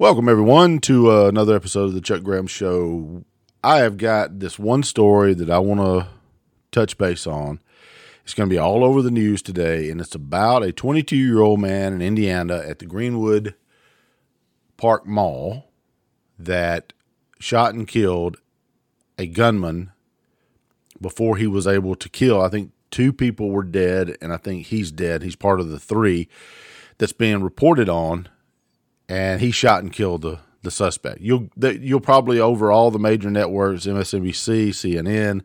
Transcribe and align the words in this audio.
Welcome, 0.00 0.30
everyone, 0.30 0.78
to 0.78 1.10
uh, 1.10 1.28
another 1.28 1.54
episode 1.54 1.84
of 1.84 1.92
the 1.92 2.00
Chuck 2.00 2.22
Graham 2.22 2.46
Show. 2.46 3.22
I 3.62 3.80
have 3.80 3.98
got 3.98 4.40
this 4.40 4.58
one 4.58 4.82
story 4.82 5.34
that 5.34 5.50
I 5.50 5.58
want 5.58 5.80
to 5.80 6.08
touch 6.72 6.96
base 6.96 7.26
on. 7.26 7.60
It's 8.24 8.32
going 8.32 8.48
to 8.48 8.54
be 8.54 8.56
all 8.56 8.82
over 8.82 9.02
the 9.02 9.10
news 9.10 9.42
today, 9.42 9.90
and 9.90 10.00
it's 10.00 10.14
about 10.14 10.62
a 10.62 10.72
22 10.72 11.14
year 11.14 11.42
old 11.42 11.60
man 11.60 11.92
in 11.92 12.00
Indiana 12.00 12.62
at 12.66 12.78
the 12.78 12.86
Greenwood 12.86 13.54
Park 14.78 15.06
Mall 15.06 15.70
that 16.38 16.94
shot 17.38 17.74
and 17.74 17.86
killed 17.86 18.38
a 19.18 19.26
gunman 19.26 19.92
before 20.98 21.36
he 21.36 21.46
was 21.46 21.66
able 21.66 21.94
to 21.96 22.08
kill. 22.08 22.40
I 22.40 22.48
think 22.48 22.72
two 22.90 23.12
people 23.12 23.50
were 23.50 23.64
dead, 23.64 24.16
and 24.22 24.32
I 24.32 24.38
think 24.38 24.68
he's 24.68 24.90
dead. 24.90 25.22
He's 25.22 25.36
part 25.36 25.60
of 25.60 25.68
the 25.68 25.78
three 25.78 26.26
that's 26.96 27.12
being 27.12 27.42
reported 27.42 27.90
on, 27.90 28.30
and 29.10 29.40
he 29.40 29.50
shot 29.50 29.82
and 29.82 29.92
killed 29.92 30.22
the 30.22 30.38
the 30.62 30.70
suspect. 30.70 31.20
You'll 31.20 31.48
you'll 31.56 32.00
probably 32.00 32.38
over 32.38 32.70
all 32.70 32.90
the 32.90 32.98
major 32.98 33.30
networks, 33.30 33.86
MSNBC, 33.86 34.68
CNN, 34.68 35.42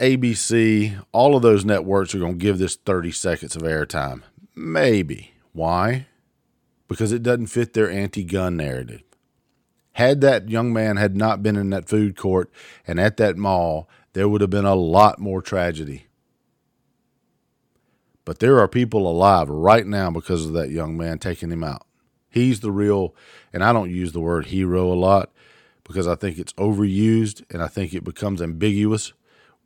ABC, 0.00 1.02
all 1.12 1.36
of 1.36 1.42
those 1.42 1.64
networks 1.64 2.14
are 2.14 2.18
going 2.18 2.38
to 2.38 2.44
give 2.44 2.58
this 2.58 2.76
30 2.76 3.12
seconds 3.12 3.56
of 3.56 3.62
airtime. 3.62 4.22
Maybe. 4.54 5.32
Why? 5.52 6.06
Because 6.88 7.12
it 7.12 7.22
doesn't 7.22 7.46
fit 7.46 7.74
their 7.74 7.90
anti-gun 7.90 8.56
narrative. 8.56 9.02
Had 9.92 10.20
that 10.22 10.48
young 10.48 10.72
man 10.72 10.96
had 10.96 11.16
not 11.16 11.42
been 11.42 11.56
in 11.56 11.70
that 11.70 11.88
food 11.88 12.16
court 12.16 12.50
and 12.86 12.98
at 12.98 13.16
that 13.18 13.36
mall, 13.36 13.88
there 14.14 14.28
would 14.28 14.40
have 14.40 14.50
been 14.50 14.64
a 14.64 14.74
lot 14.74 15.20
more 15.20 15.40
tragedy. 15.40 16.06
But 18.24 18.40
there 18.40 18.58
are 18.58 18.66
people 18.66 19.06
alive 19.08 19.48
right 19.48 19.86
now 19.86 20.10
because 20.10 20.46
of 20.46 20.54
that 20.54 20.70
young 20.70 20.96
man 20.96 21.18
taking 21.18 21.50
him 21.52 21.62
out. 21.62 21.86
He's 22.34 22.58
the 22.58 22.72
real, 22.72 23.14
and 23.52 23.62
I 23.62 23.72
don't 23.72 23.94
use 23.94 24.10
the 24.10 24.18
word 24.18 24.46
hero 24.46 24.92
a 24.92 24.94
lot 24.94 25.30
because 25.84 26.08
I 26.08 26.16
think 26.16 26.36
it's 26.36 26.52
overused 26.54 27.44
and 27.48 27.62
I 27.62 27.68
think 27.68 27.94
it 27.94 28.02
becomes 28.02 28.42
ambiguous 28.42 29.12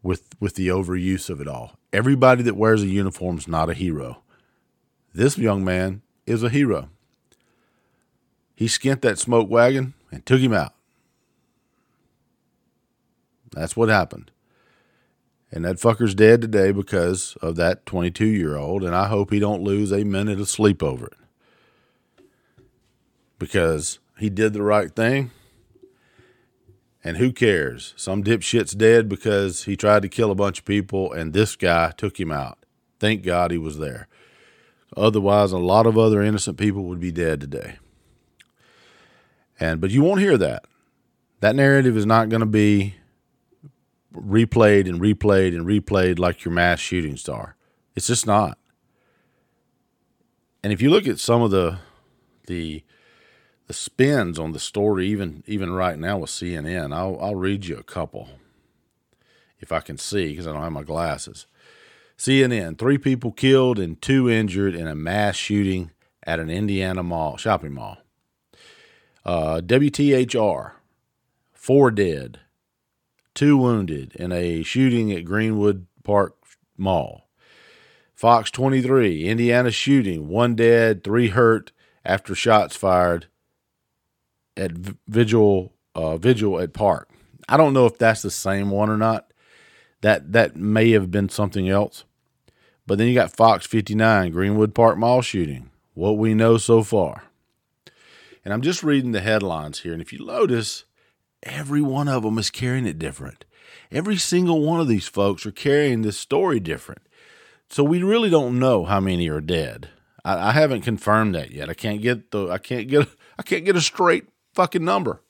with 0.03 0.29
with 0.39 0.55
the 0.56 0.69
overuse 0.69 1.31
of 1.31 1.41
it 1.41 1.48
all. 1.48 1.78
Everybody 1.95 2.43
that 2.43 2.59
wears 2.59 2.83
a 2.83 2.87
uniform 2.87 3.39
is 3.39 3.48
not 3.48 3.70
a 3.70 3.75
hero. 3.75 4.23
This 5.15 5.39
young 5.39 5.65
man 5.65 6.03
is 6.27 6.43
a 6.43 6.51
hero. 6.51 6.91
He 8.55 8.67
skint 8.67 9.00
that 9.00 9.19
smoke 9.19 9.48
wagon 9.48 9.95
and 10.12 10.27
took 10.27 10.41
him 10.41 10.53
out. 10.53 10.75
That's 13.53 13.78
what 13.78 13.89
happened. 13.89 14.31
And 15.50 15.65
that 15.65 15.77
fucker's 15.77 16.15
dead 16.15 16.43
today 16.43 16.71
because 16.71 17.34
of 17.41 17.56
that 17.56 17.87
22 17.87 18.27
year 18.27 18.59
old, 18.59 18.84
and 18.84 18.95
I 18.95 19.09
hope 19.09 19.31
he 19.31 19.39
don't 19.39 19.62
lose 19.62 19.91
a 19.91 20.05
minute 20.05 20.39
of 20.39 20.50
sleep 20.50 20.83
over 20.83 21.06
it. 21.06 21.15
Because 23.39 23.98
he 24.19 24.31
did 24.31 24.53
the 24.53 24.62
right 24.62 24.94
thing. 24.94 25.31
And 27.05 27.17
who 27.17 27.33
cares? 27.33 27.94
Some 27.97 28.25
dipshit's 28.25 28.75
dead 28.75 29.08
because 29.08 29.64
he 29.64 29.77
tried 29.77 30.03
to 30.03 30.08
kill 30.08 30.31
a 30.31 30.34
bunch 30.34 30.58
of 30.58 30.64
people, 30.64 31.12
and 31.12 31.33
this 31.33 31.56
guy 31.56 31.92
took 31.97 32.19
him 32.19 32.33
out. 32.33 32.59
Thank 32.98 33.22
God 33.22 33.50
he 33.50 33.59
was 33.59 33.78
there. 33.78 34.09
Otherwise, 34.97 35.53
a 35.53 35.59
lot 35.59 35.86
of 35.86 35.97
other 35.97 36.22
innocent 36.22 36.59
people 36.59 36.84
would 36.84 37.00
be 37.00 37.12
dead 37.12 37.41
today. 37.41 37.78
And 39.61 39.81
but 39.81 39.91
you 39.91 40.03
won't 40.03 40.20
hear 40.20 40.36
that. 40.39 40.64
That 41.41 41.56
narrative 41.56 41.97
is 41.97 42.06
not 42.06 42.28
going 42.28 42.41
to 42.41 42.47
be 42.47 42.97
replayed 44.14 44.89
and 44.89 45.00
replayed 45.00 45.55
and 45.56 45.66
replayed 45.66 46.19
like 46.19 46.44
your 46.44 46.53
mass 46.53 46.81
shooting 46.81 47.16
star. 47.16 47.56
It's 47.94 48.06
just 48.06 48.27
not. 48.27 48.59
And 50.62 50.72
if 50.72 50.83
you 50.83 50.91
look 50.91 51.06
at 51.06 51.19
some 51.19 51.42
of 51.42 51.50
the 51.50 51.78
the 52.47 52.83
the 53.69 53.75
spins 53.75 54.39
on 54.39 54.53
the 54.53 54.59
story, 54.59 55.07
even 55.07 55.45
even 55.47 55.71
right 55.71 55.99
now 55.99 56.19
with 56.19 56.31
CNN, 56.31 56.93
I'll 56.93 57.19
I'll 57.21 57.35
read 57.35 57.67
you 57.67 57.77
a 57.77 57.85
couple 57.85 58.31
if 59.61 59.71
I 59.71 59.81
can 59.81 59.99
see 59.99 60.31
because 60.31 60.47
I 60.47 60.53
don't 60.53 60.63
have 60.63 60.73
my 60.73 60.83
glasses. 60.83 61.47
CNN: 62.17 62.78
Three 62.78 62.99
people 62.99 63.31
killed 63.31 63.78
and 63.78 64.01
two 64.01 64.28
injured 64.28 64.75
in 64.75 64.89
a 64.89 64.95
mass 64.95 65.37
shooting 65.37 65.91
at 66.25 66.41
an 66.41 66.49
Indiana 66.49 67.03
mall 67.03 67.37
shopping 67.37 67.75
mall. 67.75 67.99
Uh, 69.25 69.61
WTHR: 69.61 70.73
Four 71.53 71.91
dead, 71.91 72.41
two 73.34 73.59
wounded 73.59 74.15
in 74.17 74.33
a 74.33 74.62
shooting 74.62 75.12
at 75.12 75.27
Greenwood 75.27 75.87
Park 76.03 76.37
Mall. 76.78 77.28
Fox 78.15 78.51
23, 78.51 79.27
Indiana 79.27 79.71
shooting, 79.71 80.27
one 80.27 80.57
dead, 80.57 81.05
three 81.05 81.28
hurt 81.28 81.71
after 82.05 82.34
shots 82.34 82.75
fired 82.75 83.27
at 84.59 84.73
Vigil 85.07 85.73
uh, 85.95 86.17
Vigil 86.17 86.61
at 86.61 86.73
Park. 86.73 87.09
I 87.49 87.57
don't 87.57 87.73
know 87.73 87.87
if 87.87 87.99
that's 87.99 88.23
the 88.23 88.31
same 88.31 88.71
one 88.71 88.91
or 88.91 88.97
not. 88.97 89.33
That 90.03 90.33
that 90.33 90.57
may 90.57 90.91
have 90.91 91.11
been 91.11 91.29
something 91.29 91.69
else. 91.69 92.05
But 92.87 92.99
then 92.99 93.09
you 93.09 93.15
got 93.15 93.37
Fox 93.37 93.67
59, 93.67 94.33
Greenwood 94.33 94.75
Park 94.75 94.97
Mall 94.97 95.21
shooting. 95.21 95.71
What 95.95 96.17
we 96.17 96.33
know 96.33 96.57
so 96.57 96.83
far. 96.83 97.25
And 98.45 98.55
I'm 98.55 98.63
just 98.63 98.83
reading 98.83 99.13
the 99.13 99.21
headlines 99.21 99.81
here, 99.81 99.93
and 99.93 100.01
if 100.01 100.13
you 100.13 100.25
notice, 100.25 100.85
every 101.43 101.83
one 101.83 102.09
of 102.09 102.23
them 102.23 102.39
is 102.39 102.51
carrying 102.51 102.87
it 102.87 102.99
different. 102.99 103.45
Every 103.91 104.17
single 104.17 104.63
one 104.63 104.81
of 104.81 104.89
these 104.89 105.09
folks 105.09 105.45
are 105.45 105.51
carrying 105.51 106.03
this 106.03 106.19
story 106.19 106.61
different. 106.61 107.03
So 107.69 107.85
we 107.85 108.03
really 108.03 108.31
don't 108.31 108.59
know 108.59 108.85
how 108.85 109.01
many 109.01 109.29
are 109.29 109.41
dead. 109.41 109.91
I, 110.25 110.49
I 110.49 110.53
haven't 110.53 110.83
confirmed 110.83 111.35
that 111.35 111.51
yet. 111.51 111.69
I 111.69 111.75
can't 111.75 112.01
get 112.01 112.31
the 112.31 112.49
I 112.49 112.59
can't 112.59 112.89
get 112.89 113.09
I 113.39 113.43
can't 113.43 113.65
get 113.65 113.77
a 113.77 113.81
straight 113.81 114.29
fucking 114.59 114.85
number. 114.85 115.23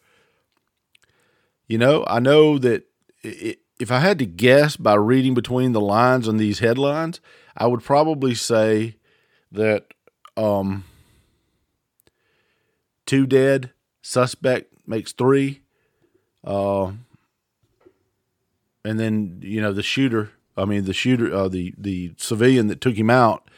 You 1.67 1.77
know, 1.77 2.03
I 2.07 2.19
know 2.19 2.57
that 2.57 2.85
if 3.23 3.93
I 3.93 3.99
had 3.99 4.19
to 4.21 4.25
guess 4.25 4.79
by 4.79 4.95
reading 4.95 5.35
between 5.35 5.73
the 5.73 5.83
lines 5.83 6.27
on 6.27 6.39
these 6.39 6.61
headlines, 6.61 7.21
I 7.55 7.67
would 7.67 7.85
probably 7.85 8.35
say 8.35 8.97
that 9.53 9.93
um, 10.35 10.85
two 13.05 13.27
dead, 13.27 13.73
suspect 14.01 14.73
makes 14.87 15.13
three, 15.13 15.61
uh, 16.43 16.93
and 18.83 18.99
then 18.99 19.41
you 19.43 19.61
know 19.61 19.75
the 19.75 19.83
shooter. 19.83 20.31
I 20.57 20.65
mean 20.65 20.87
the 20.87 20.95
shooter, 20.95 21.35
uh, 21.35 21.49
the 21.49 21.75
the 21.77 22.15
civilian 22.17 22.69
that 22.69 22.81
took 22.81 22.97
him 22.97 23.11
out. 23.11 23.51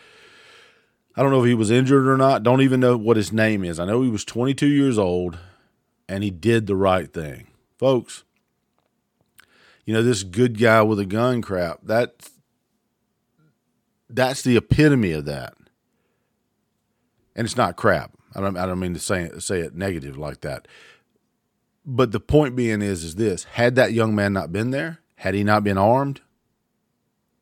I 1.15 1.23
don't 1.23 1.31
know 1.31 1.45
if 1.45 1.47
he 1.47 1.55
was 1.55 1.71
injured 1.71 2.09
or 2.09 2.17
not. 2.17 2.43
Don't 2.43 2.61
even 2.61 2.81
know 2.81 2.97
what 2.97 3.17
his 3.17 3.33
name 3.33 3.63
is. 3.65 3.79
I 3.79 3.85
know 3.85 4.03
he 4.03 4.09
was 4.09 4.25
22 4.25 4.67
years 4.67 4.99
old, 4.99 5.39
and 6.11 6.25
he 6.25 6.31
did 6.31 6.67
the 6.67 6.75
right 6.75 7.11
thing, 7.11 7.47
folks. 7.79 8.25
You 9.87 9.95
know 9.95 10.03
this 10.03 10.25
good 10.25 10.59
guy 10.59 10.83
with 10.83 10.99
a 10.99 11.07
gun 11.07 11.41
crap. 11.41 11.79
That 11.85 12.29
that's 14.09 14.43
the 14.43 14.57
epitome 14.57 15.13
of 15.13 15.25
that, 15.27 15.55
and 17.37 17.45
it's 17.45 17.57
not 17.57 17.77
crap. 17.77 18.13
I 18.35 18.41
don't 18.41 18.57
I 18.57 18.67
don't 18.67 18.81
mean 18.81 18.95
to 18.95 19.01
say 19.01 19.23
it, 19.23 19.41
say 19.43 19.61
it 19.61 19.75
negative 19.75 20.19
like 20.19 20.41
that. 20.41 20.67
But 21.87 22.11
the 22.11 22.21
point 22.21 22.57
being 22.57 22.83
is 22.83 23.05
is 23.05 23.15
this: 23.15 23.45
had 23.45 23.77
that 23.77 23.93
young 23.93 24.15
man 24.15 24.33
not 24.33 24.53
been 24.53 24.73
there, 24.73 24.99
had 25.15 25.35
he 25.35 25.45
not 25.45 25.63
been 25.63 25.79
armed, 25.79 26.23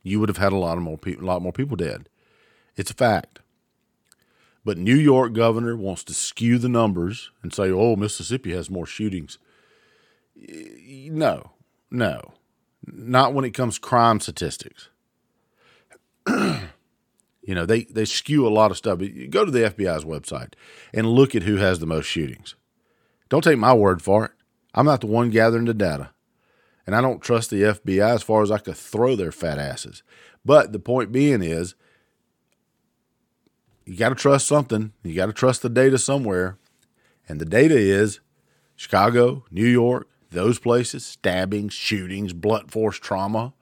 you 0.02 0.20
would 0.20 0.28
have 0.28 0.38
had 0.38 0.52
a 0.52 0.56
lot 0.56 0.76
of 0.76 0.82
more 0.82 0.98
people, 0.98 1.24
a 1.24 1.26
lot 1.26 1.42
more 1.42 1.52
people 1.52 1.76
dead. 1.76 2.08
It's 2.76 2.90
a 2.90 2.94
fact. 2.94 3.40
But 4.64 4.78
New 4.78 4.96
York 4.96 5.32
governor 5.32 5.76
wants 5.76 6.04
to 6.04 6.14
skew 6.14 6.58
the 6.58 6.69
numbers 6.69 7.30
and 7.42 7.52
say, 7.52 7.70
"Oh, 7.70 7.96
Mississippi 7.96 8.52
has 8.52 8.70
more 8.70 8.86
shootings." 8.86 9.38
No, 10.36 11.52
no, 11.91 12.34
not 12.86 13.34
when 13.34 13.44
it 13.44 13.54
comes 13.54 13.78
crime 13.78 14.20
statistics. 14.20 14.88
You 17.48 17.54
know, 17.54 17.64
they, 17.64 17.84
they 17.84 18.04
skew 18.04 18.47
a 18.47 18.50
lot 18.50 18.70
of 18.70 18.76
stuff. 18.76 18.98
Go 19.30 19.47
to 19.47 19.50
the 19.50 19.70
FBI's 19.70 20.04
website 20.04 20.52
and 20.92 21.06
look 21.06 21.34
at 21.34 21.44
who 21.44 21.56
has 21.56 21.78
the 21.78 21.86
most 21.86 22.04
shootings. 22.04 22.56
Don't 23.30 23.42
take 23.42 23.56
my 23.56 23.72
word 23.72 24.03
for 24.03 24.27
it. 24.27 24.33
I'm 24.74 24.84
not 24.84 25.00
the 25.00 25.06
one 25.06 25.30
gathering 25.30 25.65
the 25.65 25.72
data. 25.72 26.10
And 26.86 26.94
I 26.94 27.00
don't 27.00 27.22
trust 27.22 27.48
the 27.48 27.62
FBI 27.62 28.06
as 28.06 28.22
far 28.22 28.42
as 28.42 28.50
I 28.50 28.59
could 28.59 28.77
throw 28.77 29.16
their 29.16 29.33
fat 29.33 29.59
asses. 29.59 30.03
But 30.44 30.72
the 30.72 30.78
point 30.78 31.10
being 31.10 31.42
is, 31.42 31.74
you 33.88 33.96
got 33.96 34.10
to 34.10 34.14
trust 34.14 34.46
something. 34.46 34.92
You 35.02 35.14
got 35.14 35.26
to 35.26 35.32
trust 35.32 35.62
the 35.62 35.70
data 35.70 35.96
somewhere. 35.96 36.58
And 37.26 37.40
the 37.40 37.46
data 37.46 37.74
is 37.74 38.20
Chicago, 38.76 39.46
New 39.50 39.66
York, 39.66 40.08
those 40.30 40.58
places, 40.58 41.06
stabbings, 41.06 41.72
shootings, 41.72 42.34
blunt 42.34 42.70
force 42.70 42.98
trauma. 42.98 43.54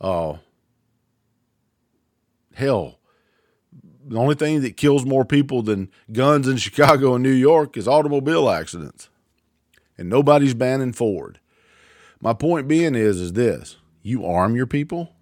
Oh, 0.00 0.30
uh, 0.30 0.38
hell, 2.54 2.98
the 4.04 4.18
only 4.18 4.34
thing 4.34 4.62
that 4.62 4.76
kills 4.76 5.06
more 5.06 5.24
people 5.24 5.62
than 5.62 5.90
guns 6.12 6.48
in 6.48 6.56
Chicago 6.56 7.14
and 7.14 7.22
New 7.22 7.30
York 7.30 7.76
is 7.76 7.86
automobile 7.86 8.50
accidents. 8.50 9.08
And 9.96 10.08
nobody's 10.08 10.54
banning 10.54 10.92
Ford. 10.92 11.38
My 12.20 12.32
point 12.32 12.66
being 12.66 12.96
is 12.96 13.20
is 13.20 13.34
this, 13.34 13.76
you 14.02 14.26
arm 14.26 14.56
your 14.56 14.66
people. 14.66 15.15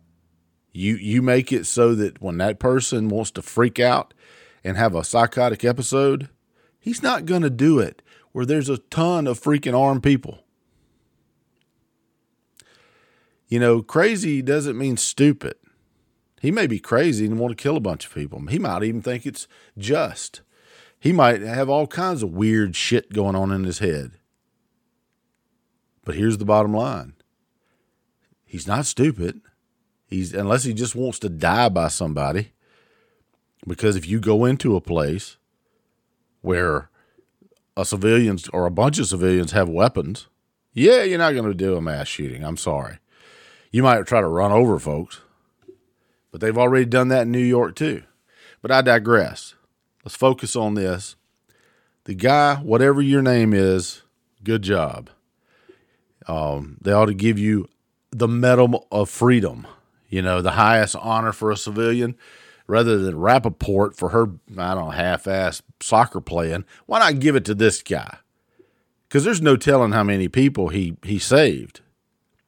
You 0.74 0.96
you 0.96 1.22
make 1.22 1.52
it 1.52 1.64
so 1.64 1.94
that 1.94 2.20
when 2.20 2.36
that 2.38 2.58
person 2.58 3.08
wants 3.08 3.30
to 3.32 3.42
freak 3.42 3.80
out 3.80 4.12
and 4.62 4.76
have 4.76 4.94
a 4.94 5.04
psychotic 5.04 5.64
episode, 5.64 6.28
He's 6.84 7.02
not 7.02 7.24
going 7.24 7.40
to 7.40 7.48
do 7.48 7.78
it 7.78 8.02
where 8.32 8.44
there's 8.44 8.68
a 8.68 8.76
ton 8.76 9.26
of 9.26 9.40
freaking 9.40 9.72
armed 9.72 10.02
people. 10.02 10.44
You 13.48 13.58
know, 13.58 13.80
crazy 13.80 14.42
doesn't 14.42 14.76
mean 14.76 14.98
stupid. 14.98 15.54
He 16.42 16.50
may 16.50 16.66
be 16.66 16.78
crazy 16.78 17.24
and 17.24 17.38
want 17.38 17.56
to 17.56 17.62
kill 17.62 17.78
a 17.78 17.80
bunch 17.80 18.04
of 18.04 18.12
people. 18.12 18.38
He 18.48 18.58
might 18.58 18.82
even 18.82 19.00
think 19.00 19.24
it's 19.24 19.48
just. 19.78 20.42
He 21.00 21.10
might 21.10 21.40
have 21.40 21.70
all 21.70 21.86
kinds 21.86 22.22
of 22.22 22.34
weird 22.34 22.76
shit 22.76 23.14
going 23.14 23.34
on 23.34 23.50
in 23.50 23.64
his 23.64 23.78
head. 23.78 24.18
But 26.04 26.16
here's 26.16 26.36
the 26.36 26.44
bottom 26.44 26.74
line. 26.74 27.14
He's 28.44 28.66
not 28.66 28.84
stupid. 28.84 29.40
He's 30.14 30.32
unless 30.32 30.62
he 30.62 30.72
just 30.72 30.94
wants 30.94 31.18
to 31.20 31.28
die 31.28 31.68
by 31.68 31.88
somebody. 31.88 32.52
Because 33.66 33.96
if 33.96 34.06
you 34.06 34.20
go 34.20 34.44
into 34.44 34.76
a 34.76 34.80
place 34.80 35.38
where 36.40 36.88
a 37.76 37.84
civilians 37.84 38.48
or 38.48 38.66
a 38.66 38.70
bunch 38.70 38.98
of 39.00 39.06
civilians 39.06 39.52
have 39.52 39.68
weapons, 39.68 40.28
yeah, 40.72 41.02
you're 41.02 41.18
not 41.18 41.32
going 41.32 41.46
to 41.46 41.54
do 41.54 41.76
a 41.76 41.80
mass 41.80 42.06
shooting. 42.06 42.44
I'm 42.44 42.56
sorry. 42.56 42.98
You 43.72 43.82
might 43.82 44.06
try 44.06 44.20
to 44.20 44.28
run 44.28 44.52
over 44.52 44.78
folks, 44.78 45.20
but 46.30 46.40
they've 46.40 46.56
already 46.56 46.84
done 46.84 47.08
that 47.08 47.22
in 47.22 47.32
New 47.32 47.38
York 47.38 47.74
too. 47.74 48.04
But 48.62 48.70
I 48.70 48.82
digress. 48.82 49.54
Let's 50.04 50.14
focus 50.14 50.54
on 50.54 50.74
this. 50.74 51.16
The 52.04 52.14
guy, 52.14 52.56
whatever 52.56 53.02
your 53.02 53.22
name 53.22 53.52
is, 53.52 54.02
good 54.44 54.62
job. 54.62 55.10
Um, 56.28 56.76
they 56.80 56.92
ought 56.92 57.06
to 57.06 57.14
give 57.14 57.38
you 57.38 57.68
the 58.12 58.28
Medal 58.28 58.86
of 58.92 59.10
Freedom, 59.10 59.66
you 60.08 60.22
know, 60.22 60.42
the 60.42 60.52
highest 60.52 60.96
honor 60.96 61.32
for 61.32 61.50
a 61.50 61.56
civilian 61.56 62.16
rather 62.66 62.98
than 62.98 63.14
Rappaport 63.14 63.96
for 63.96 64.10
her, 64.10 64.30
I 64.56 64.74
don't 64.74 64.86
know, 64.86 64.90
half 64.90 65.26
ass 65.26 65.62
soccer 65.80 66.20
playing. 66.20 66.64
Why 66.86 66.98
not 67.00 67.20
give 67.20 67.36
it 67.36 67.44
to 67.46 67.54
this 67.54 67.82
guy? 67.82 68.18
Because 69.08 69.24
there's 69.24 69.42
no 69.42 69.56
telling 69.56 69.92
how 69.92 70.02
many 70.02 70.28
people 70.28 70.68
he, 70.68 70.96
he 71.02 71.18
saved. 71.18 71.80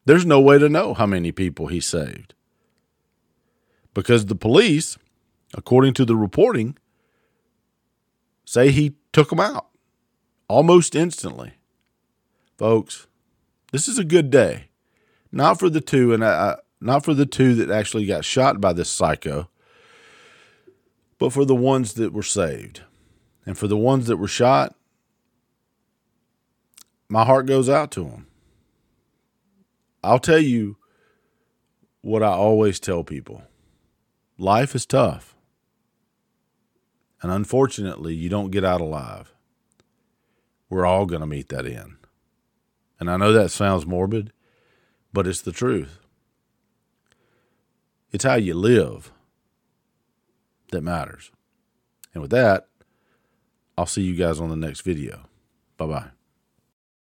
There's 0.04 0.26
no 0.26 0.40
way 0.40 0.58
to 0.58 0.68
know 0.68 0.94
how 0.94 1.06
many 1.06 1.32
people 1.32 1.66
he 1.66 1.80
saved. 1.80 2.34
Because 3.92 4.26
the 4.26 4.34
police, 4.34 4.98
according 5.54 5.94
to 5.94 6.04
the 6.04 6.16
reporting, 6.16 6.76
say 8.44 8.70
he 8.70 8.94
took 9.12 9.30
them 9.30 9.40
out 9.40 9.68
almost 10.48 10.94
instantly. 10.94 11.54
Folks, 12.58 13.06
this 13.72 13.88
is 13.88 13.98
a 13.98 14.04
good 14.04 14.30
day. 14.30 14.68
Not 15.32 15.58
for 15.58 15.68
the 15.68 15.80
two, 15.80 16.14
and 16.14 16.24
I, 16.24 16.56
not 16.80 17.04
for 17.04 17.14
the 17.14 17.26
two 17.26 17.54
that 17.56 17.70
actually 17.70 18.06
got 18.06 18.24
shot 18.24 18.60
by 18.60 18.72
this 18.72 18.90
psycho, 18.90 19.48
but 21.18 21.32
for 21.32 21.44
the 21.44 21.54
ones 21.54 21.94
that 21.94 22.12
were 22.12 22.22
saved. 22.22 22.82
And 23.44 23.56
for 23.56 23.68
the 23.68 23.76
ones 23.76 24.06
that 24.06 24.16
were 24.16 24.28
shot, 24.28 24.74
my 27.08 27.24
heart 27.24 27.46
goes 27.46 27.68
out 27.68 27.90
to 27.92 28.04
them. 28.04 28.26
I'll 30.02 30.18
tell 30.18 30.40
you 30.40 30.76
what 32.00 32.22
I 32.22 32.28
always 32.28 32.78
tell 32.78 33.04
people 33.04 33.42
life 34.38 34.74
is 34.74 34.86
tough. 34.86 35.34
And 37.22 37.32
unfortunately, 37.32 38.14
you 38.14 38.28
don't 38.28 38.50
get 38.50 38.64
out 38.64 38.80
alive. 38.80 39.32
We're 40.68 40.84
all 40.84 41.06
going 41.06 41.22
to 41.22 41.26
meet 41.26 41.48
that 41.48 41.66
end. 41.66 41.96
And 43.00 43.10
I 43.10 43.16
know 43.16 43.32
that 43.32 43.50
sounds 43.50 43.86
morbid, 43.86 44.32
but 45.12 45.26
it's 45.26 45.40
the 45.40 45.52
truth. 45.52 45.98
It's 48.16 48.24
how 48.24 48.36
you 48.36 48.54
live 48.54 49.12
that 50.72 50.80
matters. 50.80 51.30
And 52.14 52.22
with 52.22 52.30
that, 52.30 52.66
I'll 53.76 53.84
see 53.84 54.04
you 54.04 54.16
guys 54.16 54.40
on 54.40 54.48
the 54.48 54.56
next 54.56 54.80
video. 54.80 55.28
Bye 55.76 55.86
bye. 55.86 56.15